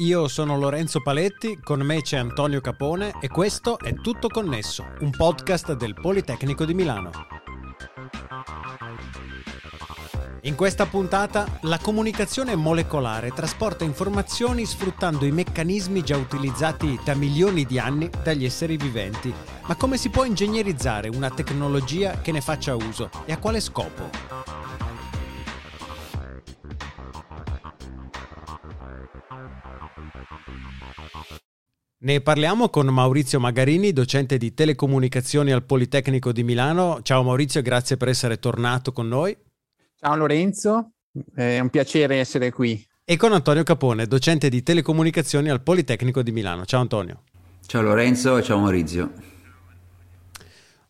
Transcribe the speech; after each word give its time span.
io 0.00 0.28
sono 0.28 0.58
Lorenzo 0.58 1.02
Paletti, 1.02 1.60
con 1.62 1.80
me 1.80 2.00
c'è 2.00 2.16
Antonio 2.16 2.62
Capone 2.62 3.12
e 3.20 3.28
questo 3.28 3.78
è 3.78 3.92
Tutto 3.94 4.28
Connesso, 4.28 4.94
un 5.00 5.10
podcast 5.10 5.74
del 5.74 5.92
Politecnico 5.92 6.64
di 6.64 6.72
Milano. 6.72 7.10
In 10.42 10.54
questa 10.54 10.86
puntata 10.86 11.58
la 11.62 11.78
comunicazione 11.78 12.56
molecolare 12.56 13.32
trasporta 13.32 13.84
informazioni 13.84 14.64
sfruttando 14.64 15.26
i 15.26 15.32
meccanismi 15.32 16.02
già 16.02 16.16
utilizzati 16.16 16.98
da 17.04 17.14
milioni 17.14 17.66
di 17.66 17.78
anni 17.78 18.08
dagli 18.22 18.46
esseri 18.46 18.78
viventi. 18.78 19.32
Ma 19.66 19.74
come 19.74 19.98
si 19.98 20.08
può 20.08 20.24
ingegnerizzare 20.24 21.10
una 21.10 21.28
tecnologia 21.28 22.20
che 22.22 22.32
ne 22.32 22.40
faccia 22.40 22.74
uso 22.74 23.10
e 23.26 23.32
a 23.32 23.38
quale 23.38 23.60
scopo? 23.60 24.49
Ne 32.02 32.22
parliamo 32.22 32.70
con 32.70 32.86
Maurizio 32.86 33.38
Magarini, 33.38 33.92
docente 33.92 34.38
di 34.38 34.54
telecomunicazioni 34.54 35.52
al 35.52 35.64
Politecnico 35.64 36.32
di 36.32 36.42
Milano. 36.42 37.00
Ciao 37.02 37.22
Maurizio, 37.22 37.60
grazie 37.60 37.98
per 37.98 38.08
essere 38.08 38.38
tornato 38.38 38.90
con 38.90 39.06
noi. 39.06 39.36
Ciao 39.98 40.16
Lorenzo, 40.16 40.92
è 41.34 41.58
un 41.58 41.68
piacere 41.68 42.16
essere 42.16 42.52
qui. 42.52 42.82
E 43.04 43.16
con 43.18 43.34
Antonio 43.34 43.64
Capone, 43.64 44.06
docente 44.06 44.48
di 44.48 44.62
telecomunicazioni 44.62 45.50
al 45.50 45.62
Politecnico 45.62 46.22
di 46.22 46.32
Milano. 46.32 46.64
Ciao 46.64 46.80
Antonio. 46.80 47.24
Ciao 47.66 47.82
Lorenzo 47.82 48.38
e 48.38 48.42
ciao 48.44 48.58
Maurizio. 48.60 49.12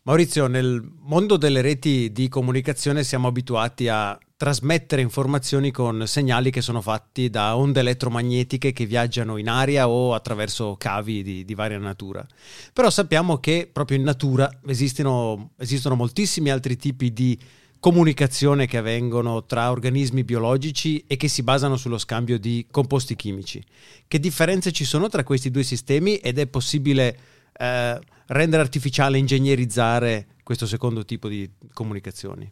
Maurizio, 0.03 0.47
nel 0.47 0.81
mondo 1.01 1.35
delle 1.35 1.59
reti 1.59 2.13
di 2.13 2.29
comunicazione 2.29 3.03
siamo 3.03 3.27
abituati 3.27 3.89
a 3.89 4.17
trasmettere 4.41 5.03
informazioni 5.03 5.69
con 5.69 6.07
segnali 6.07 6.49
che 6.49 6.61
sono 6.61 6.81
fatti 6.81 7.29
da 7.29 7.55
onde 7.55 7.81
elettromagnetiche 7.81 8.71
che 8.71 8.87
viaggiano 8.87 9.37
in 9.37 9.47
aria 9.47 9.87
o 9.87 10.15
attraverso 10.15 10.77
cavi 10.79 11.21
di, 11.21 11.45
di 11.45 11.53
varia 11.53 11.77
natura. 11.77 12.25
Però 12.73 12.89
sappiamo 12.89 13.37
che 13.37 13.69
proprio 13.71 13.99
in 13.99 14.03
natura 14.03 14.49
esistono, 14.65 15.51
esistono 15.59 15.93
moltissimi 15.93 16.49
altri 16.49 16.75
tipi 16.75 17.13
di 17.13 17.37
comunicazione 17.79 18.65
che 18.65 18.77
avvengono 18.77 19.45
tra 19.45 19.69
organismi 19.69 20.23
biologici 20.23 21.03
e 21.05 21.17
che 21.17 21.27
si 21.27 21.43
basano 21.43 21.77
sullo 21.77 21.99
scambio 21.99 22.39
di 22.39 22.65
composti 22.71 23.15
chimici. 23.15 23.63
Che 24.07 24.19
differenze 24.19 24.71
ci 24.71 24.85
sono 24.85 25.07
tra 25.07 25.23
questi 25.23 25.51
due 25.51 25.61
sistemi 25.61 26.15
ed 26.15 26.39
è 26.39 26.47
possibile 26.47 27.15
eh, 27.53 27.99
rendere 28.25 28.63
artificiale, 28.63 29.19
ingegnerizzare 29.19 30.29
questo 30.41 30.65
secondo 30.65 31.05
tipo 31.05 31.27
di 31.27 31.47
comunicazioni? 31.73 32.51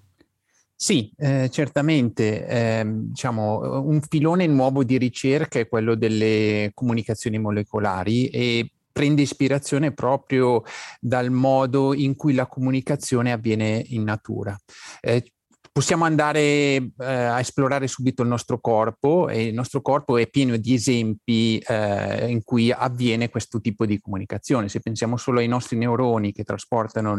Sì, 0.81 1.11
eh, 1.17 1.49
certamente. 1.51 2.47
Eh, 2.47 2.83
diciamo, 2.87 3.81
un 3.85 3.99
filone 3.99 4.47
nuovo 4.47 4.85
di 4.85 4.97
ricerca 4.97 5.59
è 5.59 5.67
quello 5.67 5.93
delle 5.93 6.71
comunicazioni 6.73 7.37
molecolari 7.37 8.29
e 8.29 8.71
prende 8.89 9.21
ispirazione 9.21 9.91
proprio 9.91 10.63
dal 11.01 11.31
modo 11.31 11.93
in 11.93 12.15
cui 12.15 12.33
la 12.33 12.47
comunicazione 12.47 13.33
avviene 13.33 13.83
in 13.89 14.03
natura. 14.03 14.57
Eh, 15.01 15.33
possiamo 15.71 16.05
andare 16.05 16.39
eh, 16.39 16.91
a 16.97 17.39
esplorare 17.39 17.87
subito 17.87 18.21
il 18.21 18.27
nostro 18.27 18.59
corpo 18.59 19.29
e 19.29 19.45
il 19.47 19.53
nostro 19.53 19.81
corpo 19.81 20.17
è 20.17 20.27
pieno 20.27 20.57
di 20.57 20.73
esempi 20.73 21.57
eh, 21.57 22.29
in 22.29 22.43
cui 22.43 22.71
avviene 22.71 23.29
questo 23.29 23.59
tipo 23.59 23.85
di 23.85 23.99
comunicazione. 23.99 24.69
Se 24.69 24.79
pensiamo 24.79 25.17
solo 25.17 25.39
ai 25.39 25.47
nostri 25.47 25.77
neuroni 25.77 26.31
che 26.31 26.43
trasportano 26.43 27.17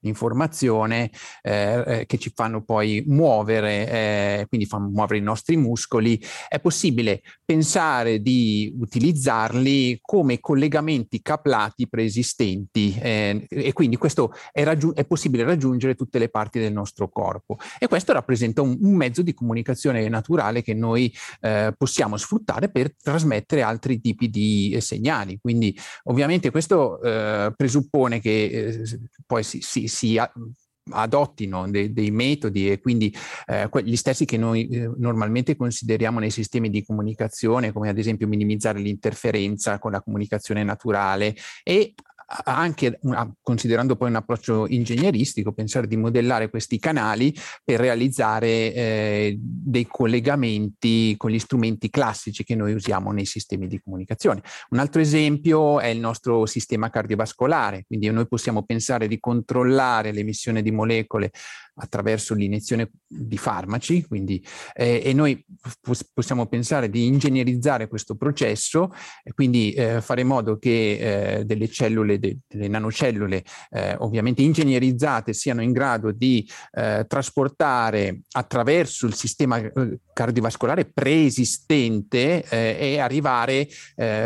l'informazione, 0.00 1.10
eh, 1.42 1.82
eh, 1.86 2.06
che 2.06 2.18
ci 2.18 2.32
fanno 2.34 2.62
poi 2.62 3.02
muovere, 3.06 3.88
eh, 3.88 4.46
quindi 4.48 4.66
fanno 4.66 4.88
muovere 4.88 5.18
i 5.18 5.22
nostri 5.22 5.56
muscoli, 5.56 6.20
è 6.48 6.60
possibile 6.60 7.22
pensare 7.44 8.20
di 8.20 8.74
utilizzarli 8.78 9.98
come 10.00 10.40
collegamenti 10.40 11.22
caplati 11.22 11.88
preesistenti 11.88 12.96
eh, 12.98 13.46
e 13.48 13.72
quindi 13.72 13.96
questo 13.96 14.32
è, 14.50 14.64
raggiung- 14.64 14.94
è 14.94 15.04
possibile 15.04 15.44
raggiungere 15.44 15.94
tutte 15.94 16.18
le 16.18 16.28
parti 16.28 16.58
del 16.58 16.72
nostro 16.72 17.08
corpo. 17.08 17.58
E 17.78 17.88
questo 17.92 18.14
rappresenta 18.14 18.62
un, 18.62 18.78
un 18.80 18.94
mezzo 18.94 19.20
di 19.20 19.34
comunicazione 19.34 20.08
naturale 20.08 20.62
che 20.62 20.72
noi 20.72 21.14
eh, 21.42 21.74
possiamo 21.76 22.16
sfruttare 22.16 22.70
per 22.70 22.96
trasmettere 22.96 23.60
altri 23.60 24.00
tipi 24.00 24.30
di 24.30 24.72
eh, 24.72 24.80
segnali. 24.80 25.38
Quindi 25.38 25.78
ovviamente 26.04 26.50
questo 26.50 27.02
eh, 27.02 27.52
presuppone 27.54 28.18
che 28.18 28.44
eh, 28.44 29.00
poi 29.26 29.42
si, 29.42 29.60
si, 29.60 29.88
si 29.88 30.18
adottino 30.90 31.70
dei, 31.70 31.92
dei, 31.92 32.10
metodi 32.10 32.70
e 32.70 32.80
quindi 32.80 33.14
eh, 33.46 33.68
gli 33.84 33.96
stessi 33.96 34.24
che 34.24 34.38
noi 34.38 34.68
eh, 34.68 34.90
normalmente 34.96 35.54
consideriamo 35.54 36.18
nei 36.18 36.30
sistemi 36.30 36.70
di 36.70 36.82
comunicazione, 36.82 37.72
come 37.72 37.90
ad 37.90 37.98
esempio 37.98 38.26
minimizzare 38.26 38.78
l'interferenza 38.78 39.78
con 39.78 39.92
la 39.92 40.00
comunicazione 40.00 40.64
naturale 40.64 41.36
e 41.62 41.92
anche 42.44 42.98
considerando 43.42 43.96
poi 43.96 44.08
un 44.08 44.16
approccio 44.16 44.66
ingegneristico, 44.66 45.52
pensare 45.52 45.86
di 45.86 45.96
modellare 45.96 46.48
questi 46.48 46.78
canali 46.78 47.34
per 47.64 47.80
realizzare 47.80 48.72
eh, 48.72 49.38
dei 49.38 49.86
collegamenti 49.86 51.14
con 51.16 51.30
gli 51.30 51.38
strumenti 51.38 51.90
classici 51.90 52.44
che 52.44 52.54
noi 52.54 52.72
usiamo 52.72 53.12
nei 53.12 53.26
sistemi 53.26 53.66
di 53.66 53.80
comunicazione. 53.80 54.42
Un 54.70 54.78
altro 54.78 55.00
esempio 55.00 55.80
è 55.80 55.88
il 55.88 56.00
nostro 56.00 56.46
sistema 56.46 56.90
cardiovascolare, 56.90 57.84
quindi 57.86 58.10
noi 58.10 58.26
possiamo 58.26 58.62
pensare 58.64 59.08
di 59.08 59.18
controllare 59.20 60.12
l'emissione 60.12 60.62
di 60.62 60.70
molecole 60.70 61.30
attraverso 61.74 62.34
l'iniezione 62.34 62.90
di 63.06 63.38
farmaci, 63.38 64.04
quindi, 64.04 64.44
eh, 64.74 65.00
e 65.04 65.12
noi 65.14 65.42
possiamo 66.12 66.46
pensare 66.46 66.90
di 66.90 67.06
ingegnerizzare 67.06 67.88
questo 67.88 68.14
processo 68.14 68.92
quindi 69.34 69.72
eh, 69.72 70.00
fare 70.00 70.20
in 70.20 70.26
modo 70.26 70.58
che 70.58 71.38
eh, 71.38 71.44
delle 71.44 71.68
cellule, 71.68 72.18
de, 72.22 72.38
delle 72.46 72.68
nanocellule 72.68 73.44
eh, 73.70 73.96
ovviamente 73.98 74.42
ingegnerizzate 74.42 75.32
siano 75.32 75.62
in 75.62 75.72
grado 75.72 76.12
di 76.12 76.48
eh, 76.72 77.04
trasportare 77.08 78.20
attraverso 78.30 79.06
il 79.06 79.14
sistema 79.14 79.58
eh, 79.58 79.98
cardiovascolare 80.12 80.84
preesistente 80.84 82.44
e 82.44 82.98
arrivare 82.98 83.66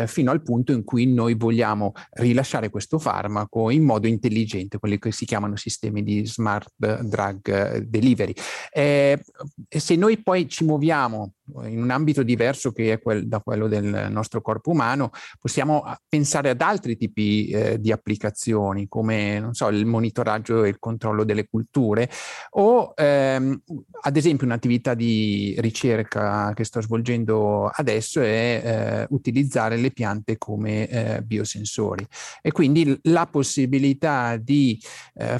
fino 0.05 0.31
al 0.31 0.41
punto 0.41 0.73
in 0.73 0.83
cui 0.83 1.05
noi 1.05 1.33
vogliamo 1.35 1.93
rilasciare 2.11 2.69
questo 2.69 2.99
farmaco 2.99 3.69
in 3.69 3.83
modo 3.83 4.05
intelligente, 4.07 4.79
quelli 4.79 4.99
che 4.99 5.11
si 5.11 5.25
chiamano 5.25 5.55
sistemi 5.55 6.03
di 6.03 6.25
smart 6.25 6.73
drug 6.77 7.47
eh, 7.47 7.81
delivery. 7.81 8.33
Eh, 8.71 9.23
se 9.67 9.95
noi 9.95 10.21
poi 10.21 10.47
ci 10.47 10.63
muoviamo 10.63 11.33
in 11.63 11.81
un 11.81 11.89
ambito 11.89 12.23
diverso 12.23 12.71
che 12.71 12.93
è 12.93 13.01
quel, 13.01 13.27
da 13.27 13.39
quello 13.39 13.67
del 13.67 14.07
nostro 14.09 14.41
corpo 14.41 14.71
umano, 14.71 15.11
possiamo 15.39 15.81
ah, 15.81 15.99
pensare 16.07 16.49
ad 16.49 16.61
altri 16.61 16.97
tipi 16.97 17.47
eh, 17.47 17.79
di 17.79 17.91
applicazioni 17.91 18.87
come 18.87 19.49
so, 19.51 19.67
il 19.69 19.85
monitoraggio 19.85 20.63
e 20.63 20.69
il 20.69 20.79
controllo 20.79 21.23
delle 21.23 21.47
culture 21.47 22.09
o 22.51 22.93
ehm, 22.95 23.61
ad 24.01 24.17
esempio 24.17 24.45
un'attività 24.45 24.93
di 24.93 25.55
ricerca 25.59 26.53
che 26.53 26.63
sto 26.63 26.81
svolgendo 26.81 27.67
adesso 27.67 28.21
è 28.21 28.61
eh, 28.63 29.07
utilizzare 29.09 29.77
le 29.77 29.91
piante 29.91 30.37
come 30.37 30.87
eh, 30.87 31.21
biosensori. 31.21 32.05
E 32.41 32.51
quindi 32.51 32.97
la 33.03 33.25
possibilità 33.25 34.37
di 34.37 34.79
eh, 35.15 35.39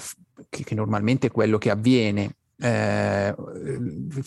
che, 0.49 0.63
che 0.63 0.75
normalmente 0.75 1.27
è 1.27 1.31
quello 1.31 1.57
che 1.57 1.69
avviene, 1.69 2.35
eh, 2.59 3.35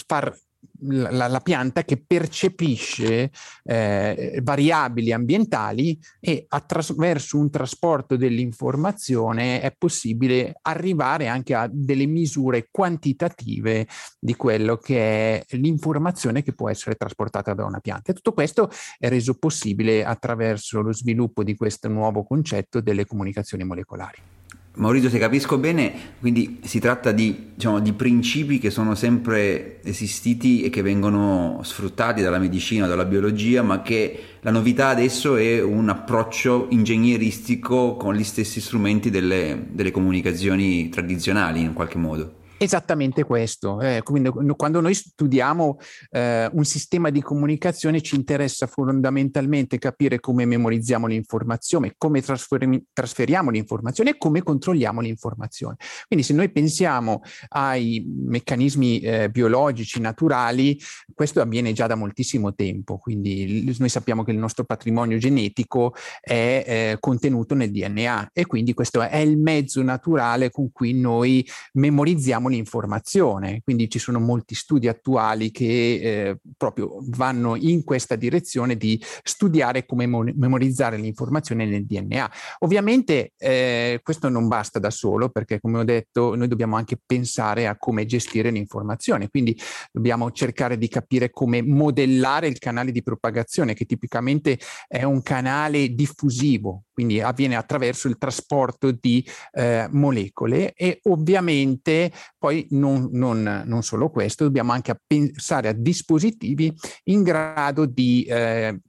far 0.07 0.37
la, 0.83 1.29
la, 1.29 1.41
pianta 1.41 1.85
che 1.85 2.03
percepisce 2.05 3.31
eh, 3.65 4.41
variabili 4.43 5.13
ambientali 5.13 5.99
e 6.19 6.47
attraverso 6.49 7.39
un 7.39 7.51
trasporto 7.51 8.17
dell'informazione 8.17 9.61
è 9.61 9.75
possibile 9.77 10.55
arrivare 10.63 11.29
anche 11.29 11.55
a 11.55 11.69
delle 11.71 12.07
misure 12.07 12.69
quantitative 12.71 13.87
di 14.19 14.35
quello 14.37 14.77
che 14.77 15.45
è 15.45 15.57
l'informazione 15.57 16.43
che 16.43 16.55
può 16.55 16.71
essere 16.71 16.95
trasportata 16.95 17.55
da 17.55 17.65
una 17.65 17.81
pianta. 17.81 18.11
E 18.11 18.15
tutto 18.15 18.33
questo 18.33 18.71
è 18.99 19.09
reso 19.09 19.35
possibile 19.35 20.05
attraverso 20.05 20.81
lo 20.81 20.93
sviluppo 20.93 21.43
di 21.43 21.57
questo 21.57 21.89
nuovo 21.89 22.25
concetto 22.25 22.81
delle 22.81 23.07
comunicazioni 23.07 23.65
molecolari. 23.65 24.40
Maurizio, 24.75 25.11
se 25.11 25.19
capisco 25.19 25.59
bene, 25.59 25.93
quindi 26.21 26.61
si 26.63 26.79
tratta 26.79 27.11
di, 27.11 27.51
diciamo, 27.55 27.81
di, 27.81 27.93
principi 27.93 28.59
che 28.59 28.71
sono 28.71 28.95
sempre 28.95 29.83
esistiti 29.83 30.63
e 30.63 30.71
che 30.71 30.81
vengono 30.81 31.61
sfruttati 31.65 32.23
dalla 32.23 32.39
medicina, 32.39 32.87
dalla 32.87 33.05
biologia, 33.05 33.63
ma 33.63 33.83
che 33.83 34.23
la 34.41 34.53
novità 34.53 34.89
adesso 34.89 35.37
è 35.37 35.61
un 35.61 35.89
approccio 35.89 36.69
ingegneristico 36.71 37.97
con 37.97 38.15
gli 38.15 38.23
stessi 38.23 38.61
strumenti 38.61 39.11
delle, 39.11 39.67
delle 39.71 39.91
comunicazioni 39.91 40.89
tradizionali 40.89 41.61
in 41.61 41.73
qualche 41.73 41.99
modo. 41.99 42.39
Esattamente 42.63 43.25
questo. 43.25 43.81
Eh, 43.81 44.03
quindi, 44.03 44.29
quando 44.55 44.83
noi 44.83 44.93
studiamo 44.93 45.79
eh, 46.11 46.47
un 46.53 46.65
sistema 46.67 47.09
di 47.09 47.23
comunicazione 47.23 48.03
ci 48.03 48.17
interessa 48.17 48.67
fondamentalmente 48.67 49.79
capire 49.79 50.21
come 50.21 50.45
memorizziamo 50.45 51.07
l'informazione, 51.07 51.95
come 51.97 52.21
trasferiamo 52.21 53.49
l'informazione 53.49 54.11
e 54.11 54.19
come 54.19 54.43
controlliamo 54.43 55.01
l'informazione. 55.01 55.77
Quindi 56.07 56.23
se 56.23 56.35
noi 56.35 56.51
pensiamo 56.51 57.23
ai 57.49 58.05
meccanismi 58.07 59.01
eh, 59.01 59.31
biologici 59.31 59.99
naturali, 59.99 60.79
questo 61.15 61.41
avviene 61.41 61.73
già 61.73 61.87
da 61.87 61.95
moltissimo 61.95 62.55
tempo. 62.55 62.99
Quindi 62.99 63.75
noi 63.79 63.89
sappiamo 63.89 64.23
che 64.23 64.33
il 64.33 64.39
nostro 64.39 64.65
patrimonio 64.65 65.17
genetico 65.17 65.95
è 66.21 66.65
eh, 66.67 66.97
contenuto 67.01 67.55
nel 67.55 67.71
DNA 67.71 68.33
e 68.35 68.45
quindi 68.45 68.75
questo 68.75 69.01
è 69.01 69.17
il 69.17 69.39
mezzo 69.39 69.83
naturale 69.83 70.51
con 70.51 70.71
cui 70.71 70.93
noi 70.93 71.43
memorizziamo 71.73 72.49
l'informazione, 72.51 73.63
quindi 73.63 73.89
ci 73.89 73.99
sono 73.99 74.21
molti 74.21 74.55
studi 74.55 74.89
attuali 74.89 75.51
che 75.51 75.65
eh, 75.65 76.39
proprio 76.57 76.99
vanno 77.09 77.57
in 77.57 77.85
questa 77.85 78.17
direzione 78.17 78.77
di 78.77 79.03
studiare 79.23 79.87
come 79.87 80.07
mo- 80.07 80.31
memorizzare 80.35 80.97
l'informazione 80.97 81.65
nel 81.65 81.87
DNA. 81.87 82.31
Ovviamente 82.59 83.33
eh, 83.39 84.01
questo 84.03 84.29
non 84.29 84.49
basta 84.49 84.79
da 84.79 84.91
solo 84.91 85.29
perché 85.31 85.61
come 85.61 85.79
ho 85.79 85.85
detto 85.85 86.35
noi 86.35 86.49
dobbiamo 86.49 86.77
anche 86.77 86.99
pensare 87.05 87.67
a 87.67 87.79
come 87.79 88.05
gestire 88.05 88.51
l'informazione, 88.51 89.29
quindi 89.29 89.59
dobbiamo 89.93 90.31
cercare 90.33 90.77
di 90.77 90.89
capire 90.89 91.31
come 91.31 91.63
modellare 91.63 92.49
il 92.49 92.59
canale 92.59 92.93
di 92.93 93.03
propagazione 93.03 93.75
che 93.75 93.87
tipicamente 93.87 94.59
è 94.89 95.05
un 95.05 95.23
canale 95.23 95.95
diffusivo, 95.95 96.85
quindi 96.93 97.21
avviene 97.21 97.57
attraverso 97.57 98.09
il 98.09 98.19
trasporto 98.19 98.91
di 98.91 99.27
eh, 99.53 99.89
molecole. 99.91 100.73
E 100.75 101.01
ovviamente 101.05 102.13
poi 102.41 102.67
non, 102.71 103.11
non, 103.13 103.65
non, 103.67 103.83
solo 103.83 104.09
questo, 104.09 104.45
dobbiamo 104.45 104.73
anche 104.73 104.99
pensare 105.07 105.69
a 105.69 105.73
dispositivi 105.73 106.75
in 107.05 107.23
grado 107.23 107.85
di 107.85 108.25
eh, 108.25 108.81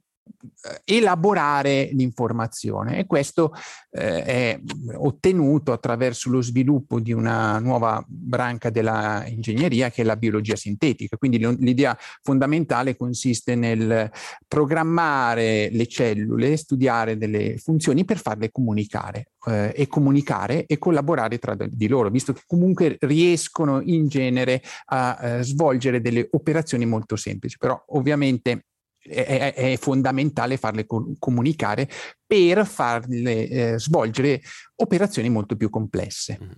elaborare 0.84 1.90
l'informazione 1.92 2.98
e 2.98 3.06
questo 3.06 3.52
eh, 3.90 4.24
è 4.24 4.60
ottenuto 4.94 5.72
attraverso 5.72 6.30
lo 6.30 6.40
sviluppo 6.40 7.00
di 7.00 7.12
una 7.12 7.58
nuova 7.58 8.04
branca 8.06 8.70
della 8.70 9.24
ingegneria 9.26 9.90
che 9.90 10.02
è 10.02 10.04
la 10.04 10.16
biologia 10.16 10.56
sintetica. 10.56 11.16
Quindi 11.16 11.38
l'idea 11.58 11.96
fondamentale 12.22 12.96
consiste 12.96 13.54
nel 13.54 14.10
programmare 14.46 15.68
le 15.70 15.86
cellule, 15.86 16.56
studiare 16.56 17.16
delle 17.16 17.56
funzioni 17.58 18.04
per 18.04 18.18
farle 18.18 18.50
comunicare 18.50 19.32
eh, 19.46 19.72
e 19.74 19.86
comunicare 19.86 20.66
e 20.66 20.78
collaborare 20.78 21.38
tra 21.38 21.56
di 21.56 21.88
loro, 21.88 22.10
visto 22.10 22.32
che 22.32 22.42
comunque 22.46 22.96
riescono 23.00 23.80
in 23.80 24.08
genere 24.08 24.62
a 24.86 25.18
eh, 25.20 25.42
svolgere 25.42 26.00
delle 26.00 26.28
operazioni 26.30 26.86
molto 26.86 27.16
semplici, 27.16 27.58
però 27.58 27.82
ovviamente 27.88 28.66
è, 29.02 29.54
è, 29.54 29.76
fondamentale 29.76 30.56
farle 30.56 30.86
comunicare 31.18 31.88
per 32.26 32.66
farle 32.66 33.48
eh, 33.48 33.78
svolgere 33.78 34.40
operazioni 34.76 35.28
molto 35.28 35.56
più 35.56 35.70
complesse. 35.70 36.38
Mm. 36.42 36.50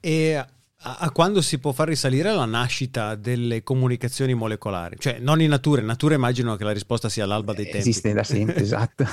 E 0.00 0.34
a, 0.80 0.96
a, 1.00 1.10
quando 1.10 1.42
si 1.42 1.58
può 1.58 1.72
far 1.72 1.88
risalire 1.88 2.32
la 2.32 2.44
nascita 2.44 3.16
delle 3.16 3.62
comunicazioni 3.62 4.34
molecolari? 4.34 4.96
Cioè, 4.98 5.18
non 5.18 5.40
in 5.40 5.48
natura, 5.48 5.80
in 5.80 5.86
natura 5.86 6.14
immagino 6.14 6.54
che 6.56 6.64
la 6.64 6.72
risposta 6.72 7.08
sia 7.08 7.24
all'alba 7.24 7.52
dei 7.52 7.64
tempi. 7.64 7.78
Esiste 7.78 8.12
da 8.12 8.22
sempre, 8.22 8.56
esatto. 8.62 9.04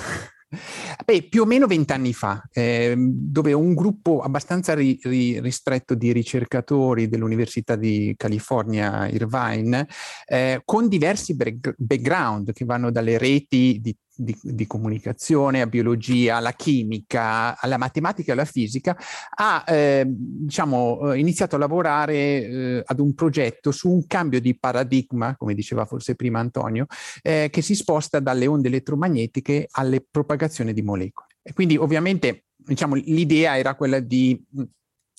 Beh, 1.03 1.27
più 1.27 1.41
o 1.41 1.45
meno 1.45 1.67
vent'anni 1.67 2.13
fa, 2.13 2.41
eh, 2.51 2.95
dove 2.97 3.53
un 3.53 3.73
gruppo 3.73 4.21
abbastanza 4.21 4.73
ri, 4.73 4.97
ri, 5.01 5.39
ristretto 5.39 5.95
di 5.95 6.11
ricercatori 6.11 7.09
dell'Università 7.09 7.75
di 7.75 8.13
California, 8.15 9.07
Irvine, 9.07 9.87
eh, 10.25 10.61
con 10.63 10.87
diversi 10.87 11.35
background 11.35 12.53
che 12.53 12.65
vanno 12.65 12.91
dalle 12.91 13.17
reti 13.17 13.79
di 13.81 13.95
di, 14.15 14.37
di, 14.41 14.67
comunicazione, 14.67 15.61
a 15.61 15.67
biologia, 15.67 16.37
alla 16.37 16.53
chimica, 16.53 17.59
alla 17.59 17.77
matematica 17.77 18.29
e 18.29 18.33
alla 18.33 18.45
fisica, 18.45 18.97
ha 19.35 19.63
eh, 19.67 20.05
diciamo, 20.07 21.13
eh, 21.13 21.19
iniziato 21.19 21.55
a 21.55 21.59
lavorare 21.59 22.15
eh, 22.15 22.83
ad 22.85 22.99
un 22.99 23.13
progetto 23.13 23.71
su 23.71 23.89
un 23.89 24.05
cambio 24.07 24.39
di 24.39 24.57
paradigma, 24.57 25.35
come 25.35 25.53
diceva 25.53 25.85
forse 25.85 26.15
prima 26.15 26.39
Antonio, 26.39 26.85
eh, 27.21 27.49
che 27.51 27.61
si 27.61 27.75
sposta 27.75 28.19
dalle 28.19 28.47
onde 28.47 28.67
elettromagnetiche 28.67 29.67
alle 29.71 30.05
propagazioni 30.09 30.73
di 30.73 30.81
molecole. 30.81 31.27
E 31.41 31.53
quindi 31.53 31.77
ovviamente 31.77 32.45
diciamo, 32.55 32.95
l'idea 32.95 33.57
era 33.57 33.75
quella 33.75 33.99
di 33.99 34.41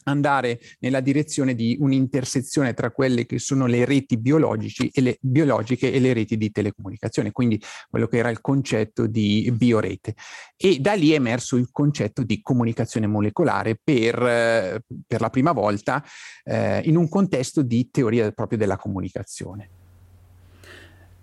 andare 0.07 0.61
nella 0.81 1.01
direzione 1.01 1.55
di 1.55 1.77
un'intersezione 1.79 2.75
tra 2.75 2.91
quelle 2.91 3.27
che 3.27 3.39
sono 3.39 3.67
le 3.67 3.85
reti 3.85 4.21
e 4.23 5.01
le, 5.01 5.19
biologiche 5.21 5.93
e 5.93 6.01
le 6.01 6.13
reti 6.13 6.37
di 6.37 6.51
telecomunicazione, 6.51 7.33
quindi 7.33 7.61
quello 7.89 8.07
che 8.07 8.19
era 8.19 8.31
il 8.31 8.41
concetto 8.41 9.07
di 9.07 9.53
biorete. 9.55 10.15
E 10.57 10.79
da 10.79 10.95
lì 10.95 11.11
è 11.11 11.15
emerso 11.15 11.57
il 11.57 11.69
concetto 11.71 12.23
di 12.23 12.41
comunicazione 12.41 13.07
molecolare 13.07 13.79
per, 13.83 14.23
eh, 14.23 14.81
per 15.07 15.21
la 15.21 15.31
prima 15.31 15.53
volta 15.53 16.03
eh, 16.45 16.81
in 16.81 16.97
un 16.97 17.09
contesto 17.09 17.63
di 17.63 17.91
teoria 17.91 18.31
proprio 18.33 18.59
della 18.59 18.77
comunicazione. 18.77 19.76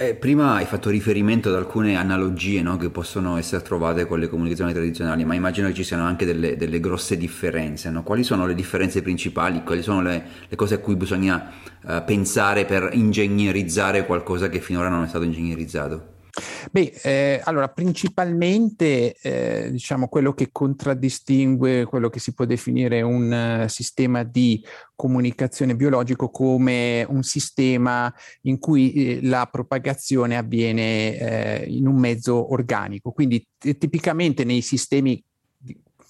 Eh, 0.04 0.16
prima 0.16 0.56
hai 0.56 0.66
fatto 0.66 0.90
riferimento 0.90 1.48
ad 1.48 1.56
alcune 1.56 1.96
analogie 1.96 2.62
no, 2.62 2.76
che 2.76 2.90
possono 2.90 3.38
essere 3.38 3.64
trovate 3.64 4.06
con 4.06 4.20
le 4.20 4.28
comunicazioni 4.28 4.74
tradizionali, 4.74 5.24
ma 5.24 5.34
immagino 5.34 5.68
che 5.68 5.74
ci 5.74 5.86
siano 5.86 6.04
anche 6.04 6.26
delle, 6.26 6.58
delle 6.58 6.82
grosse 6.82 7.16
differenze. 7.16 7.90
No? 7.90 8.04
Quali 8.04 8.26
sono 8.26 8.46
le 8.46 8.54
differenze 8.54 9.02
principali? 9.02 9.64
Quali 9.64 9.82
sono 9.82 10.02
le, 10.02 10.26
le 10.50 10.56
cose 10.58 10.74
a 10.74 10.80
cui 10.80 10.98
bisogna 10.98 11.54
uh, 11.84 12.04
pensare 12.04 12.66
per 12.66 12.90
ingegnerizzare 12.92 14.06
qualcosa 14.06 14.50
che 14.50 14.60
finora 14.60 14.90
non 14.90 15.04
è 15.06 15.08
stato 15.08 15.24
ingegnerizzato? 15.24 16.13
Beh, 16.72 17.00
eh, 17.04 17.42
allora 17.44 17.70
principalmente 17.70 19.16
eh, 19.22 19.70
diciamo 19.70 20.08
quello 20.08 20.34
che 20.34 20.50
contraddistingue 20.52 21.86
quello 21.86 22.10
che 22.10 22.20
si 22.20 22.34
può 22.34 22.46
definire 22.46 23.04
un 23.04 23.64
uh, 23.66 23.68
sistema 23.68 24.24
di 24.24 24.64
comunicazione 24.96 25.76
biologico 25.76 26.32
come 26.32 27.06
un 27.08 27.22
sistema 27.22 28.12
in 28.42 28.58
cui 28.58 28.94
eh, 28.94 29.20
la 29.22 29.48
propagazione 29.52 30.36
avviene 30.36 31.18
eh, 31.18 31.66
in 31.68 31.86
un 31.86 31.98
mezzo 31.98 32.52
organico. 32.52 33.12
Quindi 33.12 33.46
t- 33.56 33.78
tipicamente 33.78 34.44
nei 34.44 34.62
sistemi 34.62 35.24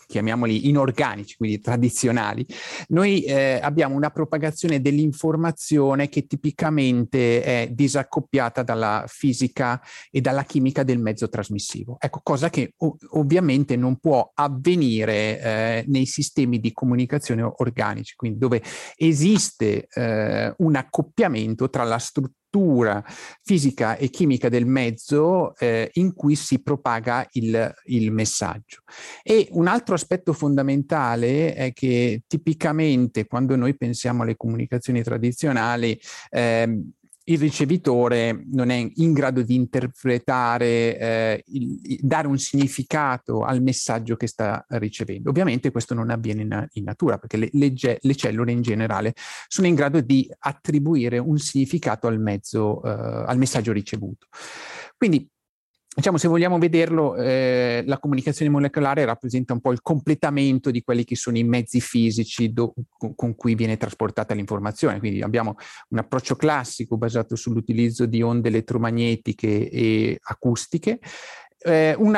chiamiamoli 0.07 0.69
inorganici, 0.69 1.35
quindi 1.35 1.59
tradizionali, 1.59 2.45
noi 2.89 3.23
eh, 3.23 3.59
abbiamo 3.61 3.95
una 3.95 4.09
propagazione 4.09 4.81
dell'informazione 4.81 6.09
che 6.09 6.25
tipicamente 6.27 7.41
è 7.41 7.69
disaccoppiata 7.71 8.63
dalla 8.63 9.05
fisica 9.07 9.81
e 10.11 10.21
dalla 10.21 10.43
chimica 10.43 10.83
del 10.83 10.99
mezzo 10.99 11.29
trasmissivo. 11.29 11.97
Ecco, 11.99 12.21
cosa 12.23 12.49
che 12.49 12.73
ov- 12.77 13.01
ovviamente 13.11 13.75
non 13.75 13.97
può 13.97 14.31
avvenire 14.33 15.39
eh, 15.39 15.83
nei 15.87 16.05
sistemi 16.05 16.59
di 16.59 16.71
comunicazione 16.71 17.41
organici, 17.41 18.15
quindi 18.15 18.37
dove 18.37 18.61
esiste 18.95 19.87
eh, 19.93 20.53
un 20.57 20.75
accoppiamento 20.75 21.69
tra 21.69 21.83
la 21.83 21.97
struttura 21.97 22.41
struttura 22.53 23.03
fisica 23.41 23.97
e 23.97 24.09
chimica 24.09 24.47
del 24.47 24.67
mezzo 24.67 25.55
eh, 25.57 25.89
in 25.93 26.13
cui 26.13 26.35
si 26.35 26.61
propaga 26.61 27.27
il, 27.31 27.73
il 27.85 28.11
messaggio. 28.11 28.83
E 29.23 29.47
un 29.51 29.65
altro 29.65 29.95
aspetto 29.95 30.33
fondamentale 30.33 31.55
è 31.55 31.73
che 31.73 32.21
tipicamente 32.27 33.25
quando 33.25 33.55
noi 33.55 33.75
pensiamo 33.75 34.21
alle 34.21 34.37
comunicazioni 34.37 35.01
tradizionali, 35.01 35.99
eh, 36.29 36.79
il 37.25 37.39
ricevitore 37.39 38.43
non 38.51 38.69
è 38.69 38.89
in 38.95 39.13
grado 39.13 39.43
di 39.43 39.55
interpretare, 39.55 40.97
eh, 40.97 41.43
il, 41.47 41.79
dare 42.01 42.27
un 42.27 42.37
significato 42.37 43.43
al 43.43 43.61
messaggio 43.61 44.15
che 44.15 44.27
sta 44.27 44.65
ricevendo. 44.69 45.29
Ovviamente 45.29 45.71
questo 45.71 45.93
non 45.93 46.09
avviene 46.09 46.41
in, 46.41 46.67
in 46.73 46.83
natura 46.83 47.17
perché 47.17 47.37
le, 47.37 47.49
le, 47.53 47.73
le, 47.99 48.15
cellule 48.15 48.51
in 48.51 48.61
generale 48.61 49.13
sono 49.47 49.67
in 49.67 49.75
grado 49.75 50.01
di 50.01 50.29
attribuire 50.39 51.17
un 51.17 51.37
significato 51.37 52.07
al, 52.07 52.19
mezzo, 52.19 52.83
eh, 52.83 52.89
al 52.89 53.37
messaggio 53.37 53.71
ricevuto. 53.71 54.27
Quindi 54.97 55.29
diciamo, 55.95 56.17
se 56.17 56.27
vogliamo 56.27 56.57
vederlo, 56.57 57.15
eh, 57.15 57.83
la 57.85 57.99
comunicazione 57.99 58.49
molecolare 58.49 59.05
rappresenta 59.05 59.53
un 59.53 59.61
po' 59.61 59.71
il 59.71 59.81
completamento 59.81 60.71
di 60.71 60.81
quelli 60.81 61.03
che 61.03 61.15
sono 61.15 61.37
i 61.37 61.43
mezzi 61.43 61.79
fisici 61.79 62.51
do, 62.51 62.73
con, 63.15 63.35
cui 63.35 63.55
viene 63.55 63.77
trasportata 63.77 64.33
l'informazione. 64.33 64.99
Quindi 64.99 65.21
abbiamo 65.21 65.55
un 65.89 65.99
approccio 65.99 66.35
classico 66.35 66.97
basato 66.97 67.35
sull'utilizzo 67.35 68.05
di 68.05 68.21
onde 68.21 68.49
elettromagnetiche 68.49 69.69
e 69.69 70.19
acustiche, 70.21 70.99
eh, 71.63 71.95
un 71.97 72.17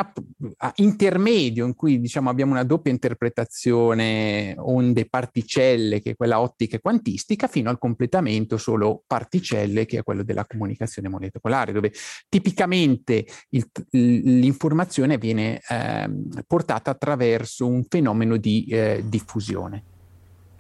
intermedio 0.76 1.66
in 1.66 1.76
cui 1.76 2.00
diciamo, 2.00 2.30
abbiamo 2.30 2.52
una 2.52 2.64
doppia 2.64 2.92
interpretazione 2.92 4.56
onde 4.58 5.08
particelle, 5.08 6.02
che 6.02 6.12
è 6.12 6.16
quella 6.16 6.42
ottica 6.42 6.78
e 6.78 6.82
quantistica, 6.82 7.48
fino 7.48 7.70
al 7.70 7.78
completamento 7.78 8.58
solo 8.58 9.04
particelle, 9.06 9.86
che 9.86 10.00
è 10.00 10.04
quello 10.04 10.24
della 10.24 10.46
comunicazione 10.46 11.10
molecolare, 11.10 11.72
dove 11.72 11.92
tipicamente 12.30 13.26
il, 13.50 13.70
l'informazione 13.92 15.18
viene 15.18 15.62
eh, 15.68 16.10
portata 16.46 16.92
attraverso 16.92 17.68
un 17.68 17.84
fenomeno 17.88 18.38
di 18.38 18.66
eh, 18.70 19.04
diffusione. 19.06 19.94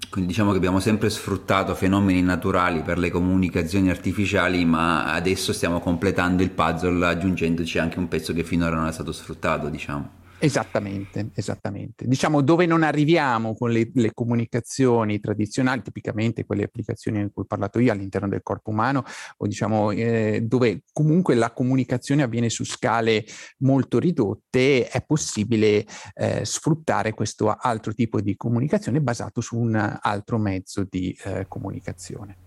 Quindi 0.09 0.31
diciamo 0.31 0.51
che 0.51 0.57
abbiamo 0.57 0.79
sempre 0.79 1.09
sfruttato 1.09 1.75
fenomeni 1.75 2.21
naturali 2.21 2.81
per 2.81 2.97
le 2.97 3.09
comunicazioni 3.09 3.89
artificiali, 3.89 4.63
ma 4.65 5.11
adesso 5.13 5.53
stiamo 5.53 5.79
completando 5.79 6.41
il 6.41 6.51
puzzle 6.51 7.05
aggiungendoci 7.05 7.79
anche 7.79 7.99
un 7.99 8.07
pezzo 8.07 8.33
che 8.33 8.43
finora 8.43 8.75
non 8.75 8.87
è 8.87 8.91
stato 8.91 9.11
sfruttato, 9.11 9.69
diciamo. 9.69 10.23
Esattamente, 10.45 11.31
esattamente. 11.33 12.05
Diciamo 12.05 12.41
dove 12.41 12.67
non 12.67 12.83
arriviamo 12.83 13.55
con 13.55 13.71
le, 13.71 13.89
le, 13.95 14.13
comunicazioni 14.13 15.19
tradizionali, 15.19 15.81
tipicamente 15.81 16.45
quelle 16.45 16.65
applicazioni 16.65 17.19
in 17.19 17.31
cui 17.33 17.41
ho 17.41 17.45
parlato 17.45 17.79
io 17.79 17.91
all'interno 17.91 18.27
del 18.27 18.43
corpo 18.43 18.69
umano, 18.69 19.03
o 19.37 19.47
diciamo 19.47 19.89
eh, 19.89 20.41
dove 20.43 20.83
comunque 20.93 21.33
la 21.33 21.51
comunicazione 21.51 22.21
avviene 22.21 22.49
su 22.49 22.63
scale 22.63 23.25
molto 23.59 23.97
ridotte, 23.97 24.87
è 24.87 25.03
possibile 25.03 25.83
eh, 26.13 26.45
sfruttare 26.45 27.15
questo 27.15 27.49
altro 27.49 27.91
tipo 27.93 28.21
di 28.21 28.35
comunicazione 28.35 29.01
basato 29.01 29.41
su 29.41 29.57
un 29.57 29.97
altro 29.99 30.37
mezzo 30.37 30.85
di 30.87 31.17
eh, 31.23 31.47
comunicazione. 31.47 32.44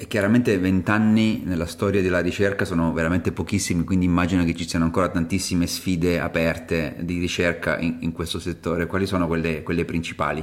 E 0.00 0.06
chiaramente 0.06 0.56
vent'anni 0.56 1.42
nella 1.44 1.66
storia 1.66 2.00
della 2.00 2.20
ricerca 2.20 2.64
sono 2.64 2.90
veramente 2.94 3.32
pochissimi, 3.32 3.84
quindi 3.84 4.06
immagino 4.06 4.46
che 4.46 4.54
ci 4.54 4.66
siano 4.66 4.86
ancora 4.86 5.10
tantissime 5.10 5.66
sfide 5.66 6.18
aperte 6.18 6.96
di 7.00 7.18
ricerca 7.18 7.78
in, 7.78 7.98
in 8.00 8.12
questo 8.12 8.40
settore. 8.40 8.86
Quali 8.86 9.04
sono 9.04 9.26
quelle, 9.26 9.62
quelle 9.62 9.84
principali? 9.84 10.42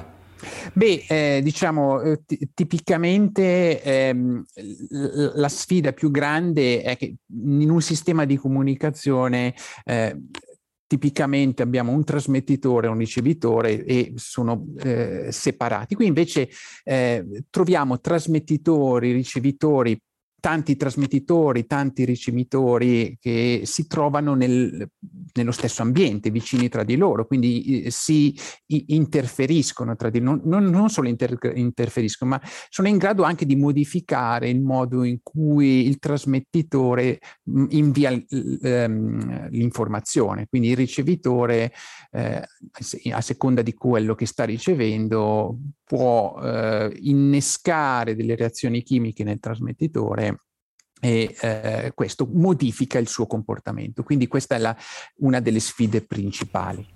Beh, 0.73 1.05
eh, 1.07 1.39
diciamo, 1.41 2.01
eh, 2.01 2.21
t- 2.23 2.49
tipicamente 2.53 3.81
ehm, 3.81 4.45
la 5.33 5.49
sfida 5.49 5.91
più 5.91 6.11
grande 6.11 6.83
è 6.83 6.95
che 6.95 7.15
in 7.25 7.71
un 7.71 7.81
sistema 7.81 8.25
di 8.25 8.37
comunicazione 8.37 9.55
eh, 9.85 10.15
tipicamente 10.87 11.61
abbiamo 11.61 11.91
un 11.91 12.03
trasmettitore 12.03 12.87
e 12.87 12.89
un 12.89 12.97
ricevitore 12.97 13.83
e 13.83 14.13
sono 14.15 14.67
eh, 14.79 15.27
separati. 15.31 15.95
Qui 15.95 16.05
invece 16.07 16.49
eh, 16.83 17.43
troviamo 17.49 17.99
trasmettitori, 17.99 19.11
ricevitori 19.11 19.99
tanti 20.47 20.77
trasmettitori, 20.77 21.65
tanti 21.65 22.05
ricevitori 22.05 23.17
che 23.19 23.63
si 23.65 23.85
trovano 23.85 24.33
nel, 24.33 24.89
nello 25.33 25.51
stesso 25.51 25.81
ambiente, 25.81 26.29
vicini 26.29 26.69
tra 26.69 26.85
di 26.85 26.95
loro, 26.95 27.27
quindi 27.27 27.87
si 27.89 28.33
interferiscono 28.67 29.97
tra 29.97 30.09
di 30.09 30.21
loro, 30.21 30.39
non, 30.45 30.63
non 30.63 30.87
solo 30.87 31.09
inter, 31.09 31.37
interferiscono, 31.53 32.29
ma 32.31 32.41
sono 32.69 32.87
in 32.87 32.97
grado 32.97 33.23
anche 33.23 33.45
di 33.45 33.57
modificare 33.57 34.47
il 34.47 34.61
modo 34.61 35.03
in 35.03 35.19
cui 35.21 35.85
il 35.85 35.99
trasmettitore 35.99 37.19
mm, 37.49 37.65
invia 37.71 38.11
ehm, 38.11 39.49
l'informazione, 39.49 40.47
quindi 40.47 40.69
il 40.69 40.77
ricevitore 40.77 41.73
eh, 42.11 42.41
a 43.11 43.19
seconda 43.19 43.61
di 43.61 43.73
quello 43.73 44.15
che 44.15 44.25
sta 44.25 44.45
ricevendo 44.45 45.57
può 45.83 46.39
eh, 46.41 46.97
innescare 47.01 48.15
delle 48.15 48.35
reazioni 48.35 48.81
chimiche 48.81 49.25
nel 49.25 49.39
trasmettitore 49.39 50.36
e 50.99 51.35
eh, 51.39 51.91
questo 51.93 52.27
modifica 52.31 52.97
il 52.99 53.07
suo 53.07 53.27
comportamento. 53.27 54.03
Quindi 54.03 54.27
questa 54.27 54.55
è 54.55 54.59
la, 54.59 54.75
una 55.17 55.39
delle 55.39 55.59
sfide 55.59 56.01
principali. 56.01 56.95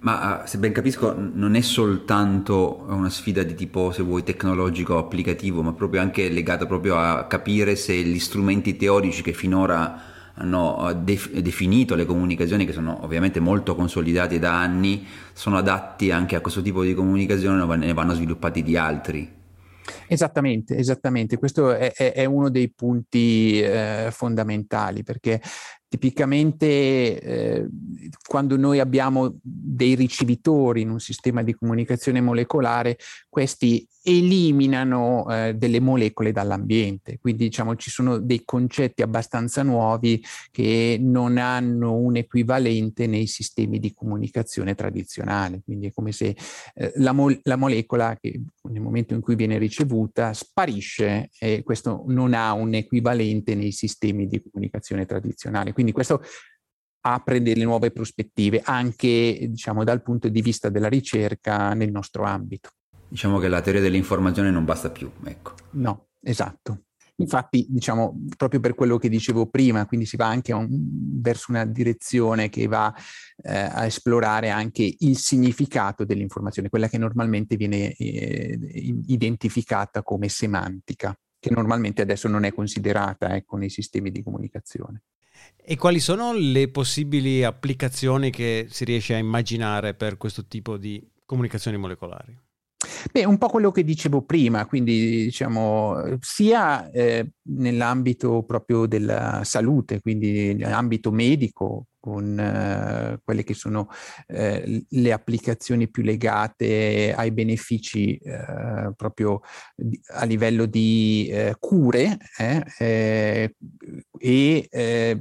Ma 0.00 0.40
ah, 0.40 0.46
se 0.46 0.58
ben 0.58 0.72
capisco 0.72 1.14
non 1.16 1.54
è 1.54 1.60
soltanto 1.60 2.84
una 2.88 3.10
sfida 3.10 3.42
di 3.42 3.54
tipo, 3.54 3.92
se 3.92 4.02
vuoi, 4.02 4.22
tecnologico 4.22 4.98
applicativo, 4.98 5.62
ma 5.62 5.72
proprio 5.72 6.00
anche 6.00 6.28
legata 6.28 6.66
proprio 6.66 6.96
a 6.96 7.26
capire 7.26 7.76
se 7.76 7.94
gli 7.94 8.18
strumenti 8.18 8.76
teorici 8.76 9.22
che 9.22 9.32
finora 9.32 10.08
hanno 10.34 10.88
eh, 10.88 10.96
def- 10.96 11.32
definito 11.32 11.94
le 11.94 12.06
comunicazioni, 12.06 12.64
che 12.64 12.72
sono 12.72 13.04
ovviamente 13.04 13.40
molto 13.40 13.74
consolidate 13.74 14.38
da 14.38 14.58
anni, 14.58 15.06
sono 15.32 15.58
adatti 15.58 16.10
anche 16.10 16.34
a 16.34 16.40
questo 16.40 16.62
tipo 16.62 16.82
di 16.82 16.94
comunicazione 16.94 17.60
o 17.60 17.74
ne 17.74 17.92
vanno 17.92 18.14
sviluppati 18.14 18.62
di 18.62 18.76
altri. 18.76 19.38
Esattamente, 20.08 20.76
esattamente. 20.76 21.36
Questo 21.38 21.72
è, 21.72 21.92
è 21.92 22.24
uno 22.24 22.50
dei 22.50 22.70
punti 22.72 23.60
eh, 23.60 24.08
fondamentali 24.10 25.02
perché 25.02 25.40
tipicamente 25.90 27.20
eh, 27.20 27.68
quando 28.24 28.56
noi 28.56 28.78
abbiamo 28.78 29.38
dei 29.42 29.96
ricevitori 29.96 30.82
in 30.82 30.90
un 30.90 31.00
sistema 31.00 31.42
di 31.42 31.52
comunicazione 31.52 32.20
molecolare, 32.20 32.96
questi 33.28 33.84
eliminano 34.02 35.26
eh, 35.28 35.54
delle 35.54 35.80
molecole 35.80 36.32
dall'ambiente. 36.32 37.18
Quindi 37.18 37.44
diciamo 37.44 37.76
ci 37.76 37.90
sono 37.90 38.18
dei 38.18 38.42
concetti 38.44 39.02
abbastanza 39.02 39.62
nuovi 39.62 40.24
che 40.50 40.96
non 41.00 41.36
hanno 41.36 41.94
un 41.94 42.16
equivalente 42.16 43.06
nei 43.06 43.26
sistemi 43.26 43.78
di 43.78 43.92
comunicazione 43.92 44.74
tradizionale. 44.74 45.60
Quindi 45.64 45.88
è 45.88 45.92
come 45.92 46.12
se 46.12 46.36
eh, 46.74 46.92
la, 46.96 47.12
mo- 47.12 47.36
la, 47.42 47.56
molecola 47.56 48.16
che 48.18 48.40
nel 48.70 48.80
momento 48.80 49.14
in 49.14 49.20
cui 49.20 49.34
viene 49.34 49.58
ricevuta 49.58 50.32
sparisce 50.32 51.30
e 51.38 51.62
questo 51.62 52.04
non 52.06 52.32
ha 52.32 52.52
un 52.52 52.74
equivalente 52.74 53.54
nei 53.54 53.72
sistemi 53.72 54.26
di 54.26 54.40
comunicazione 54.40 55.04
tradizionale. 55.04 55.72
Quindi 55.80 55.92
questo 55.92 56.22
apre 57.02 57.40
delle 57.40 57.64
nuove 57.64 57.90
prospettive 57.90 58.60
anche 58.62 59.46
diciamo 59.48 59.82
dal 59.84 60.02
punto 60.02 60.28
di 60.28 60.42
vista 60.42 60.68
della 60.68 60.88
ricerca 60.88 61.72
nel 61.72 61.90
nostro 61.90 62.24
ambito. 62.24 62.68
Diciamo 63.08 63.38
che 63.38 63.48
la 63.48 63.62
teoria 63.62 63.80
dell'informazione 63.80 64.50
non 64.50 64.66
basta 64.66 64.90
più, 64.90 65.10
ecco. 65.24 65.54
No, 65.72 66.08
esatto. 66.20 66.82
Infatti, 67.16 67.66
diciamo, 67.68 68.24
proprio 68.36 68.60
per 68.60 68.74
quello 68.74 68.96
che 68.96 69.08
dicevo 69.08 69.46
prima, 69.46 69.86
quindi 69.86 70.06
si 70.06 70.16
va 70.16 70.26
anche 70.26 70.52
un, 70.52 70.68
verso 71.20 71.46
una 71.50 71.64
direzione 71.64 72.48
che 72.48 72.66
va 72.66 72.94
eh, 73.42 73.58
a 73.58 73.84
esplorare 73.84 74.48
anche 74.50 74.94
il 74.98 75.16
significato 75.18 76.04
dell'informazione, 76.04 76.68
quella 76.68 76.88
che 76.88 76.98
normalmente 76.98 77.56
viene 77.56 77.92
eh, 77.92 78.58
identificata 79.06 80.02
come 80.02 80.28
semantica, 80.28 81.14
che 81.38 81.50
normalmente 81.50 82.00
adesso 82.00 82.28
non 82.28 82.44
è 82.44 82.52
considerata 82.52 83.34
ecco, 83.34 83.56
nei 83.56 83.70
sistemi 83.70 84.10
di 84.10 84.22
comunicazione. 84.22 85.02
E 85.56 85.76
quali 85.76 86.00
sono 86.00 86.32
le 86.32 86.68
possibili 86.68 87.44
applicazioni 87.44 88.30
che 88.30 88.66
si 88.70 88.84
riesce 88.84 89.14
a 89.14 89.18
immaginare 89.18 89.94
per 89.94 90.16
questo 90.16 90.46
tipo 90.46 90.76
di 90.76 91.00
comunicazioni 91.24 91.76
molecolari? 91.76 92.36
Beh, 93.12 93.24
un 93.24 93.38
po' 93.38 93.48
quello 93.48 93.70
che 93.70 93.84
dicevo 93.84 94.22
prima, 94.22 94.66
quindi 94.66 95.24
diciamo 95.24 96.16
sia 96.20 96.90
eh, 96.90 97.32
nell'ambito 97.50 98.42
proprio 98.42 98.86
della 98.86 99.42
salute, 99.44 100.00
quindi 100.00 100.54
nell'ambito 100.54 101.12
medico, 101.12 101.86
con 102.00 102.38
eh, 102.38 103.20
quelle 103.22 103.44
che 103.44 103.54
sono 103.54 103.88
eh, 104.26 104.84
le 104.88 105.12
applicazioni 105.12 105.88
più 105.88 106.02
legate 106.02 107.14
ai 107.14 107.30
benefici 107.30 108.16
eh, 108.16 108.92
proprio 108.96 109.42
a 110.14 110.24
livello 110.24 110.66
di 110.66 111.28
eh, 111.30 111.56
cure 111.58 112.18
eh, 112.38 112.64
eh, 112.78 113.54
e 114.18 115.20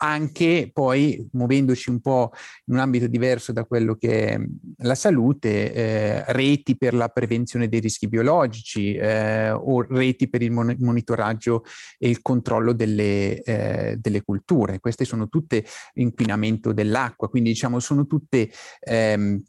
anche 0.00 0.70
poi 0.72 1.28
muovendoci 1.32 1.90
un 1.90 2.00
po' 2.00 2.30
in 2.66 2.74
un 2.74 2.80
ambito 2.80 3.08
diverso 3.08 3.52
da 3.52 3.64
quello 3.64 3.96
che 3.96 4.28
è 4.28 4.40
la 4.82 4.94
salute, 4.94 6.24
reti 6.28 6.76
per 6.76 6.94
la 6.94 7.08
prevenzione 7.08 7.68
dei 7.68 7.80
rischi 7.80 8.06
biologici 8.06 8.96
o 8.96 9.82
reti 9.88 10.28
per 10.28 10.42
il 10.42 10.52
mon- 10.52 10.76
monitoraggio 10.78 11.64
e 11.98 12.08
il 12.08 12.22
controllo 12.22 12.72
delle, 12.72 13.96
delle, 13.98 14.22
culture. 14.22 14.78
Queste 14.78 15.04
sono 15.04 15.28
tutte 15.28 15.64
inquinamento 16.08 16.72
dell'acqua, 16.72 17.28
quindi 17.28 17.50
diciamo 17.50 17.78
sono 17.80 18.06
tutte 18.06 18.50
ehm, 18.80 19.42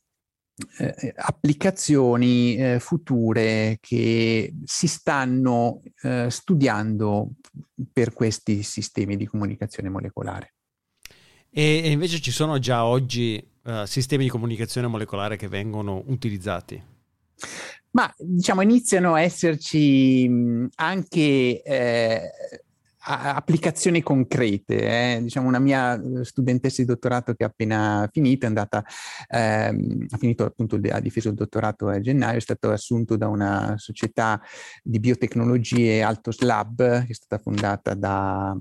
eh, 0.77 1.13
applicazioni 1.15 2.55
eh, 2.55 2.79
future 2.79 3.77
che 3.79 4.53
si 4.63 4.87
stanno 4.87 5.81
eh, 6.01 6.27
studiando 6.29 7.31
per 7.91 8.13
questi 8.13 8.61
sistemi 8.63 9.15
di 9.15 9.25
comunicazione 9.25 9.89
molecolare. 9.89 10.53
E, 11.49 11.81
e 11.83 11.91
invece 11.91 12.19
ci 12.19 12.31
sono 12.31 12.59
già 12.59 12.85
oggi 12.85 13.43
uh, 13.63 13.85
sistemi 13.85 14.25
di 14.25 14.29
comunicazione 14.29 14.87
molecolare 14.87 15.35
che 15.35 15.47
vengono 15.47 16.03
utilizzati? 16.07 16.81
Ma 17.91 18.13
diciamo 18.17 18.61
iniziano 18.61 19.15
a 19.15 19.21
esserci 19.21 20.29
anche 20.75 21.61
eh, 21.63 22.21
applicazioni 23.09 24.01
concrete. 24.01 25.15
Eh? 25.15 25.19
Diciamo 25.23 25.47
una 25.47 25.59
mia 25.59 25.99
eh, 26.01 26.23
studentessa 26.23 26.81
di 26.81 26.87
dottorato 26.87 27.33
che 27.33 27.43
ha 27.43 27.47
appena 27.47 28.07
finito, 28.11 28.45
è 28.45 28.47
andata, 28.47 28.83
ehm, 29.27 30.05
ha 30.09 30.17
finito 30.17 30.45
appunto, 30.45 30.79
ha 30.89 30.99
difeso 30.99 31.29
il 31.29 31.35
dottorato 31.35 31.87
a 31.87 31.99
gennaio, 31.99 32.37
è 32.37 32.41
stato 32.41 32.71
assunto 32.71 33.17
da 33.17 33.27
una 33.27 33.75
società 33.77 34.41
di 34.83 34.99
biotecnologie 34.99 36.03
Altos 36.03 36.39
Lab, 36.41 37.05
che 37.05 37.11
è 37.11 37.13
stata 37.13 37.41
fondata 37.41 37.93
da 37.93 38.57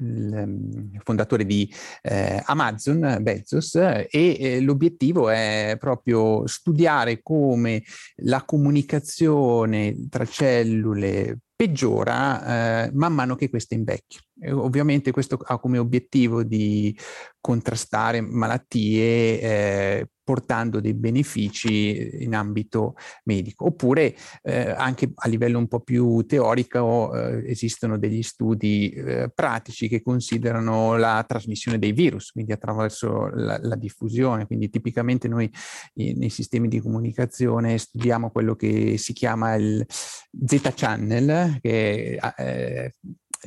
il 0.00 0.32
ehm, 0.32 1.00
fondatore 1.02 1.44
di 1.44 1.72
eh, 2.02 2.40
Amazon, 2.46 3.18
Bezos, 3.20 3.74
e 3.74 4.08
eh, 4.10 4.60
l'obiettivo 4.60 5.28
è 5.28 5.76
proprio 5.78 6.46
studiare 6.46 7.20
come 7.22 7.82
la 8.18 8.44
comunicazione 8.44 10.06
tra 10.08 10.24
cellule 10.24 11.38
peggiora 11.58 12.84
eh, 12.84 12.90
man 12.92 13.12
mano 13.12 13.34
che 13.34 13.50
queste 13.50 13.74
invecchiano. 13.74 14.24
E 14.40 14.52
ovviamente 14.52 15.10
questo 15.10 15.36
ha 15.42 15.58
come 15.58 15.78
obiettivo 15.78 16.44
di 16.44 16.96
contrastare 17.40 18.20
malattie 18.20 19.40
eh, 19.40 20.08
portando 20.28 20.78
dei 20.78 20.92
benefici 20.92 22.22
in 22.22 22.34
ambito 22.34 22.96
medico. 23.24 23.64
Oppure 23.64 24.14
eh, 24.42 24.68
anche 24.68 25.10
a 25.14 25.26
livello 25.26 25.56
un 25.56 25.68
po' 25.68 25.80
più 25.80 26.26
teorico 26.26 27.14
eh, 27.14 27.50
esistono 27.50 27.96
degli 27.96 28.22
studi 28.22 28.90
eh, 28.90 29.30
pratici 29.34 29.88
che 29.88 30.02
considerano 30.02 30.98
la 30.98 31.24
trasmissione 31.26 31.78
dei 31.78 31.92
virus, 31.92 32.30
quindi 32.32 32.52
attraverso 32.52 33.28
la, 33.28 33.58
la 33.58 33.74
diffusione. 33.74 34.44
Quindi 34.44 34.68
tipicamente 34.68 35.28
noi 35.28 35.50
nei 35.94 36.28
sistemi 36.28 36.68
di 36.68 36.80
comunicazione 36.80 37.78
studiamo 37.78 38.30
quello 38.30 38.54
che 38.54 38.98
si 38.98 39.14
chiama 39.14 39.54
il 39.54 39.82
Z-channel, 39.88 41.58
che 41.62 42.20
eh, 42.36 42.92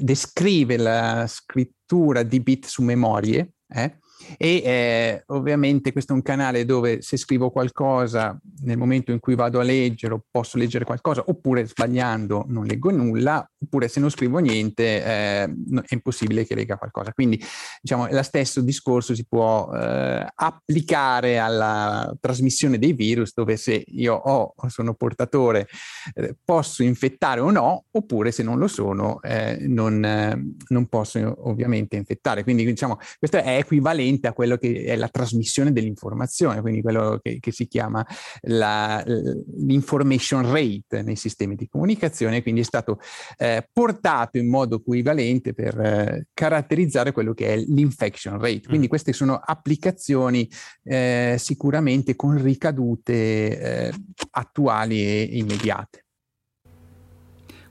descrive 0.01 0.77
la 0.77 1.25
scrittura 1.27 2.23
di 2.23 2.39
bit 2.39 2.65
su 2.65 2.81
memorie, 2.81 3.51
eh? 3.69 4.00
E 4.37 4.61
eh, 4.63 5.23
ovviamente 5.27 5.91
questo 5.91 6.13
è 6.13 6.15
un 6.15 6.21
canale 6.21 6.65
dove 6.65 7.01
se 7.01 7.17
scrivo 7.17 7.49
qualcosa 7.49 8.39
nel 8.63 8.77
momento 8.77 9.11
in 9.11 9.19
cui 9.19 9.35
vado 9.35 9.59
a 9.59 9.63
leggere 9.63 10.19
posso 10.29 10.57
leggere 10.57 10.85
qualcosa 10.85 11.23
oppure 11.27 11.65
sbagliando 11.65 12.45
non 12.47 12.65
leggo 12.65 12.91
nulla 12.91 13.47
oppure 13.59 13.87
se 13.87 13.99
non 13.99 14.09
scrivo 14.09 14.39
niente 14.39 15.03
eh, 15.03 15.43
è 15.43 15.93
impossibile 15.93 16.45
che 16.45 16.55
legga 16.55 16.77
qualcosa. 16.77 17.13
Quindi 17.13 17.41
diciamo 17.81 18.07
lo 18.09 18.23
stesso 18.23 18.61
discorso 18.61 19.15
si 19.15 19.25
può 19.27 19.71
eh, 19.73 20.25
applicare 20.33 21.37
alla 21.37 22.13
trasmissione 22.19 22.77
dei 22.77 22.93
virus 22.93 23.33
dove 23.33 23.57
se 23.57 23.83
io 23.85 24.15
ho, 24.15 24.53
sono 24.67 24.93
portatore 24.93 25.67
eh, 26.13 26.35
posso 26.43 26.83
infettare 26.83 27.39
o 27.39 27.51
no 27.51 27.85
oppure 27.91 28.31
se 28.31 28.43
non 28.43 28.57
lo 28.57 28.67
sono 28.67 29.21
eh, 29.21 29.57
non, 29.67 30.03
eh, 30.03 30.55
non 30.69 30.87
posso 30.87 31.35
ovviamente 31.49 31.95
infettare. 31.95 32.43
Quindi 32.43 32.65
diciamo 32.65 32.97
questo 33.17 33.37
è 33.37 33.57
equivalente 33.57 34.11
equivalente 34.12 34.27
a 34.27 34.34
quello 34.34 34.58
che 34.58 34.84
è 34.84 34.96
la 34.96 35.08
trasmissione 35.08 35.72
dell'informazione, 35.72 36.62
quindi 36.62 36.82
quello 36.82 37.20
che, 37.22 37.39
che 37.39 37.51
si 37.51 37.68
chiama 37.68 38.06
la, 38.41 39.03
l'information 39.06 40.51
rate 40.51 41.01
nei 41.01 41.15
sistemi 41.15 41.56
di 41.56 41.68
comunicazione, 41.68 42.41
quindi 42.41 42.62
è 42.62 42.65
stato 42.65 43.00
eh, 43.38 43.68
portato 43.72 44.38
in 44.38 44.50
modo 44.50 44.77
equivalente 44.77 45.53
per 45.53 45.80
eh, 45.80 46.27
caratterizzare 46.34 47.12
quello 47.12 47.34
che 47.34 47.48
è 47.48 47.58
l'infection 47.58 48.39
rate. 48.39 48.68
Quindi 48.68 48.88
mm. 48.88 48.89
queste 48.89 49.13
sono 49.13 49.39
applicazioni 49.44 50.50
eh, 50.84 51.36
sicuramente 51.38 52.15
con 52.15 52.41
ricadute 52.41 53.13
eh, 53.13 53.94
attuali 54.32 55.01
e 55.01 55.30
immediate. 55.34 56.06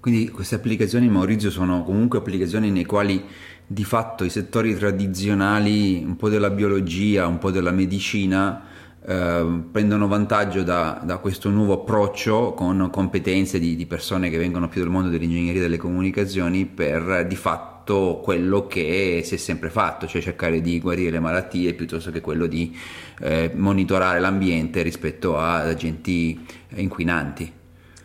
Quindi 0.00 0.30
queste 0.30 0.54
applicazioni, 0.54 1.10
Maurizio, 1.10 1.50
sono 1.50 1.84
comunque 1.84 2.18
applicazioni 2.18 2.70
nei 2.70 2.86
quali 2.86 3.22
di 3.72 3.84
fatto 3.84 4.24
i 4.24 4.30
settori 4.30 4.74
tradizionali, 4.74 6.02
un 6.04 6.16
po' 6.16 6.28
della 6.28 6.50
biologia, 6.50 7.28
un 7.28 7.38
po' 7.38 7.52
della 7.52 7.70
medicina, 7.70 8.64
eh, 9.06 9.62
prendono 9.70 10.08
vantaggio 10.08 10.64
da, 10.64 11.00
da, 11.04 11.18
questo 11.18 11.50
nuovo 11.50 11.74
approccio 11.74 12.52
con 12.52 12.88
competenze 12.90 13.60
di, 13.60 13.76
di, 13.76 13.86
persone 13.86 14.28
che 14.28 14.38
vengono 14.38 14.68
più 14.68 14.80
dal 14.80 14.90
mondo 14.90 15.08
dell'ingegneria 15.08 15.60
e 15.60 15.62
delle 15.62 15.76
comunicazioni 15.76 16.66
per 16.66 17.24
di 17.28 17.36
fatto 17.36 18.20
quello 18.24 18.66
che 18.66 19.22
si 19.24 19.36
è 19.36 19.38
sempre 19.38 19.70
fatto, 19.70 20.08
cioè 20.08 20.20
cercare 20.20 20.60
di 20.60 20.80
guarire 20.80 21.12
le 21.12 21.20
malattie 21.20 21.72
piuttosto 21.72 22.10
che 22.10 22.20
quello 22.20 22.46
di 22.46 22.76
eh, 23.20 23.52
monitorare 23.54 24.18
l'ambiente 24.18 24.82
rispetto 24.82 25.38
ad 25.38 25.68
agenti 25.68 26.44
inquinanti. 26.74 27.58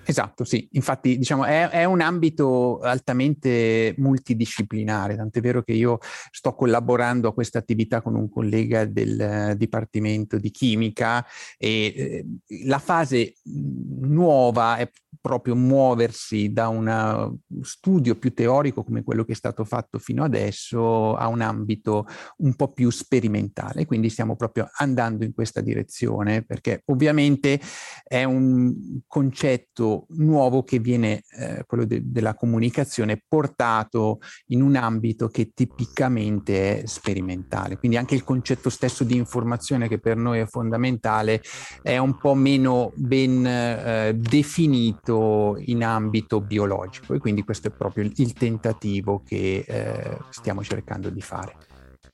Esatto, 0.07 0.43
sì, 0.43 0.67
infatti 0.73 1.17
diciamo 1.17 1.45
è, 1.45 1.67
è, 1.69 1.83
un 1.83 1.99
ambito 1.99 2.79
altamente 2.79 3.95
multidisciplinare, 3.97 5.15
tant'è 5.15 5.41
vero 5.41 5.63
che 5.63 5.73
io 5.73 5.97
sto 6.29 6.53
collaborando 6.53 7.29
a 7.29 7.33
questa 7.33 7.57
attività 7.57 8.03
con 8.03 8.13
un 8.13 8.29
collega 8.29 8.85
del 8.85 9.49
uh, 9.51 9.55
Dipartimento 9.55 10.37
di 10.37 10.51
Chimica 10.51 11.25
e 11.57 11.69
eh, 11.69 12.25
la 12.65 12.77
fase 12.77 13.33
nuova 13.43 14.77
è 14.77 14.89
proprio 15.25 15.55
muoversi 15.55 16.53
da 16.53 16.67
un 16.67 17.35
studio 17.63 18.13
più 18.13 18.31
teorico 18.35 18.83
come 18.83 19.01
quello 19.01 19.23
che 19.25 19.31
è 19.31 19.35
stato 19.35 19.63
fatto 19.63 19.97
fino 19.97 20.23
adesso 20.23 21.15
a 21.15 21.25
un 21.29 21.41
ambito 21.41 22.05
un 22.37 22.53
po' 22.53 22.71
più 22.71 22.91
sperimentale. 22.91 23.87
Quindi 23.87 24.09
stiamo 24.09 24.35
proprio 24.35 24.69
andando 24.77 25.23
in 25.23 25.33
questa 25.33 25.61
direzione 25.61 26.43
perché 26.43 26.83
ovviamente 26.85 27.59
è 28.03 28.23
un 28.23 29.01
concetto 29.07 30.05
nuovo 30.09 30.61
che 30.61 30.77
viene, 30.77 31.23
eh, 31.39 31.63
quello 31.65 31.85
de- 31.85 32.03
della 32.03 32.35
comunicazione, 32.35 33.23
portato 33.27 34.19
in 34.49 34.61
un 34.61 34.75
ambito 34.75 35.27
che 35.29 35.53
tipicamente 35.55 36.83
è 36.83 36.85
sperimentale. 36.85 37.79
Quindi 37.79 37.97
anche 37.97 38.13
il 38.13 38.23
concetto 38.23 38.69
stesso 38.69 39.03
di 39.03 39.15
informazione 39.15 39.87
che 39.87 39.97
per 39.97 40.17
noi 40.17 40.37
è 40.37 40.45
fondamentale 40.45 41.41
è 41.81 41.97
un 41.97 42.15
po' 42.15 42.35
meno 42.35 42.91
ben 42.93 43.43
eh, 43.43 44.13
definito 44.15 45.13
ambito, 45.15 45.61
in 45.65 45.83
ambito 45.83 46.41
biologico 46.41 47.13
e 47.13 47.19
quindi 47.19 47.43
questo 47.43 47.67
è 47.67 47.71
proprio 47.71 48.03
il, 48.03 48.11
il 48.17 48.33
tentativo 48.33 49.21
che 49.25 49.63
eh, 49.67 50.17
stiamo 50.29 50.63
cercando 50.63 51.09
di 51.09 51.21
fare. 51.21 51.55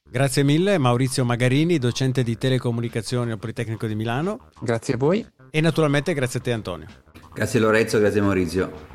Grazie 0.10 0.44
mille 0.44 0.78
Maurizio 0.78 1.24
Magarini, 1.24 1.78
docente 1.78 2.22
di 2.24 2.38
telecomunicazioni 2.38 3.32
al 3.32 3.40
Politecnico 3.40 3.88
di 3.88 3.96
Milano. 3.96 4.50
Grazie 4.60 4.96
a 4.96 4.98
voi. 4.98 5.26
E 5.50 5.62
naturalmente 5.62 6.14
grazie 6.14 6.40
a 6.40 6.44
te 6.44 6.52
Antonio. 6.52 6.88
Grazie 7.34 7.60
Lorenzo, 7.60 7.98
grazie 8.00 8.22
Maurizio. 8.22 8.90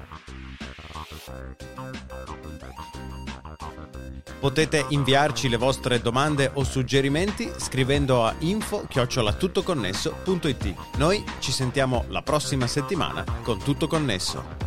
Potete 4.38 4.84
inviarci 4.90 5.48
le 5.48 5.56
vostre 5.56 6.00
domande 6.00 6.50
o 6.54 6.62
suggerimenti 6.64 7.50
scrivendo 7.56 8.24
a 8.24 8.34
info-tuttoconnesso.it. 8.38 10.74
Noi 10.96 11.24
ci 11.38 11.52
sentiamo 11.52 12.04
la 12.08 12.22
prossima 12.22 12.66
settimana 12.66 13.24
con 13.42 13.58
Tutto 13.58 13.86
Connesso. 13.86 14.66